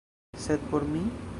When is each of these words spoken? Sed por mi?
Sed 0.45 0.65
por 0.71 0.87
mi? 0.95 1.05